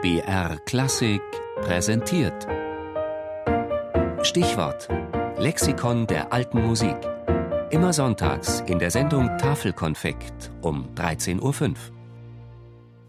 BR 0.00 0.58
Klassik 0.64 1.20
präsentiert. 1.56 2.46
Stichwort: 4.22 4.88
Lexikon 5.38 6.06
der 6.06 6.32
alten 6.32 6.64
Musik. 6.64 6.94
Immer 7.70 7.92
sonntags 7.92 8.60
in 8.68 8.78
der 8.78 8.92
Sendung 8.92 9.26
Tafelkonfekt 9.38 10.52
um 10.62 10.88
13.05 10.94 11.40
Uhr. 11.42 11.74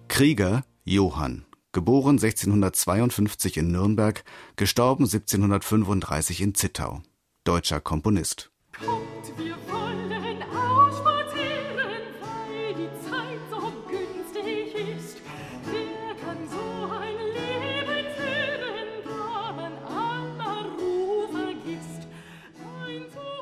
Krieger 0.07 0.63
Johann, 0.83 1.45
geboren 1.73 2.17
1652 2.17 3.57
in 3.57 3.71
Nürnberg, 3.71 4.23
gestorben 4.55 5.03
1735 5.03 6.41
in 6.41 6.55
Zittau. 6.55 7.03
Deutscher 7.43 7.81
Komponist. 7.81 8.49
Kommt, 8.83 9.37
wir 9.37 9.68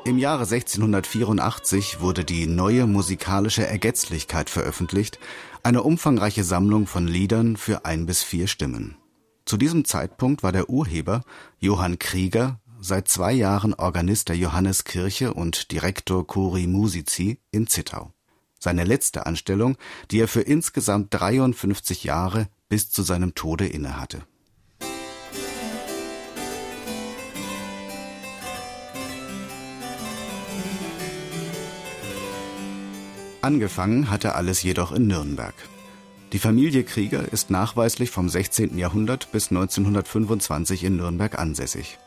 Im 0.08 0.16
Jahre 0.16 0.44
1684 0.44 2.00
wurde 2.00 2.24
die 2.24 2.46
Neue 2.46 2.86
musikalische 2.86 3.66
Ergetzlichkeit 3.66 4.48
veröffentlicht, 4.48 5.18
eine 5.62 5.82
umfangreiche 5.82 6.44
Sammlung 6.44 6.86
von 6.86 7.06
Liedern 7.06 7.58
für 7.58 7.84
ein 7.84 8.06
bis 8.06 8.22
vier 8.22 8.46
Stimmen. 8.46 8.96
Zu 9.44 9.58
diesem 9.58 9.84
Zeitpunkt 9.84 10.42
war 10.42 10.50
der 10.50 10.70
Urheber, 10.70 11.24
Johann 11.58 11.98
Krieger, 11.98 12.58
seit 12.80 13.08
zwei 13.08 13.34
Jahren 13.34 13.74
Organist 13.74 14.30
der 14.30 14.36
Johanneskirche 14.38 15.34
und 15.34 15.72
Direktor 15.72 16.26
Chori 16.26 16.66
Musici 16.66 17.38
in 17.50 17.66
Zittau. 17.66 18.14
Seine 18.58 18.84
letzte 18.84 19.26
Anstellung, 19.26 19.76
die 20.10 20.20
er 20.20 20.28
für 20.28 20.40
insgesamt 20.40 21.08
53 21.10 22.04
Jahre 22.04 22.48
bis 22.70 22.90
zu 22.90 23.02
seinem 23.02 23.34
Tode 23.34 23.66
innehatte. 23.66 24.22
Angefangen 33.40 34.10
hatte 34.10 34.34
alles 34.34 34.62
jedoch 34.62 34.90
in 34.90 35.06
Nürnberg. 35.06 35.54
Die 36.32 36.40
Familie 36.40 36.82
Krieger 36.82 37.32
ist 37.32 37.50
nachweislich 37.50 38.10
vom 38.10 38.28
16. 38.28 38.76
Jahrhundert 38.76 39.30
bis 39.30 39.50
1925 39.50 40.84
in 40.84 40.96
Nürnberg 40.96 41.38
ansässig. 41.38 41.98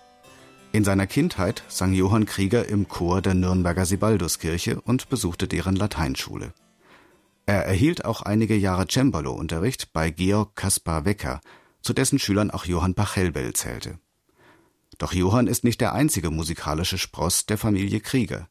In 0.73 0.83
seiner 0.83 1.07
Kindheit 1.07 1.63
sang 1.69 1.93
Johann 1.93 2.25
Krieger 2.25 2.67
im 2.67 2.87
Chor 2.87 3.21
der 3.21 3.33
Nürnberger 3.33 3.85
Sibalduskirche 3.85 4.79
und 4.81 5.09
besuchte 5.09 5.47
deren 5.47 5.75
Lateinschule. 5.75 6.53
Er 7.45 7.65
erhielt 7.65 8.05
auch 8.05 8.21
einige 8.21 8.55
Jahre 8.55 8.85
Cembalo-Unterricht 8.87 9.91
bei 9.93 10.11
Georg 10.11 10.55
Kaspar 10.55 11.05
Wecker, 11.05 11.41
zu 11.81 11.93
dessen 11.93 12.19
Schülern 12.19 12.51
auch 12.51 12.65
Johann 12.65 12.93
Pachelbel 12.93 13.53
zählte. 13.53 13.99
Doch 14.97 15.13
Johann 15.13 15.47
ist 15.47 15.63
nicht 15.63 15.81
der 15.81 15.93
einzige 15.93 16.29
musikalische 16.29 16.97
Spross 16.97 17.45
der 17.45 17.57
Familie 17.57 18.01
Krieger. 18.01 18.47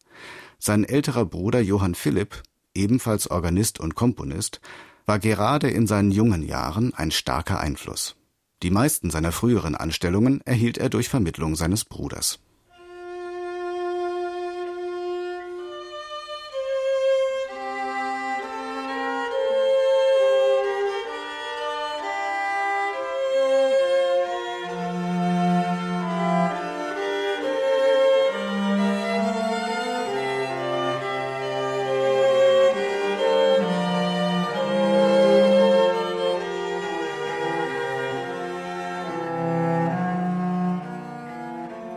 Sein 0.58 0.84
älterer 0.84 1.24
Bruder 1.24 1.60
Johann 1.60 1.94
Philipp, 1.94 2.42
ebenfalls 2.74 3.30
Organist 3.30 3.80
und 3.80 3.94
Komponist, 3.94 4.60
war 5.06 5.18
gerade 5.18 5.70
in 5.70 5.86
seinen 5.86 6.12
jungen 6.12 6.42
Jahren 6.42 6.94
ein 6.94 7.10
starker 7.10 7.60
Einfluss. 7.60 8.16
Die 8.62 8.70
meisten 8.70 9.10
seiner 9.10 9.32
früheren 9.32 9.74
Anstellungen 9.74 10.40
erhielt 10.42 10.78
er 10.78 10.90
durch 10.90 11.08
Vermittlung 11.08 11.56
seines 11.56 11.84
Bruders 11.84 12.38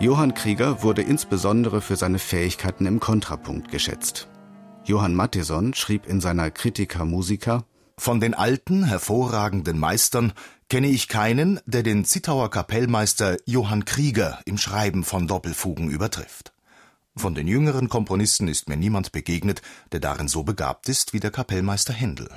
Johann 0.04 0.34
Krieger 0.34 0.84
wurde 0.84 1.02
insbesondere 1.02 1.80
für 1.80 1.96
seine 1.96 2.20
Fähigkeiten 2.20 2.86
im 2.88 3.00
Kontrapunkt 3.00 3.72
geschätzt. 3.72 4.28
Johann 4.84 5.16
Matheson 5.16 5.74
schrieb 5.74 6.08
in 6.08 6.20
seiner 6.20 6.52
Critica 6.52 7.06
Musica 7.06 7.64
Von 7.98 8.20
den 8.20 8.34
alten, 8.34 8.84
hervorragenden 8.84 9.80
Meistern 9.80 10.34
kenne 10.70 10.88
ich 10.88 11.08
keinen, 11.08 11.62
der 11.66 11.84
den 11.84 12.04
Zittauer 12.04 12.50
Kapellmeister 12.50 13.38
Johann 13.46 13.86
Krieger 13.86 14.42
im 14.44 14.58
Schreiben 14.58 15.06
von 15.06 15.26
Doppelfugen 15.26 15.90
übertrifft. 15.90 16.52
Von 17.16 17.34
den 17.34 17.48
jüngeren 17.48 17.88
Komponisten 17.88 18.50
ist 18.50 18.68
mir 18.68 18.76
niemand 18.76 19.14
begegnet, 19.14 19.62
der 19.94 20.02
darin 20.02 20.28
so 20.28 20.44
begabt 20.44 20.90
ist 20.90 21.14
wie 21.14 21.22
der 21.22 21.32
Kapellmeister 21.32 21.94
Händel. 21.94 22.28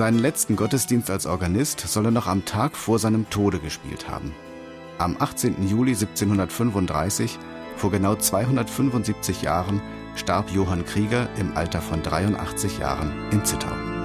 Seinen 0.00 0.18
letzten 0.18 0.56
Gottesdienst 0.56 1.10
als 1.10 1.26
Organist 1.26 1.80
soll 1.80 2.06
er 2.06 2.10
noch 2.10 2.26
am 2.26 2.46
Tag 2.46 2.74
vor 2.74 2.98
seinem 2.98 3.28
Tode 3.28 3.58
gespielt 3.58 4.08
haben. 4.08 4.32
Am 4.96 5.14
18. 5.18 5.68
Juli 5.68 5.90
1735, 5.90 7.38
vor 7.76 7.90
genau 7.90 8.14
275 8.14 9.42
Jahren, 9.42 9.82
starb 10.16 10.52
Johann 10.52 10.86
Krieger 10.86 11.28
im 11.38 11.54
Alter 11.54 11.82
von 11.82 12.02
83 12.02 12.78
Jahren 12.78 13.12
in 13.30 13.44
Zittau. 13.44 13.99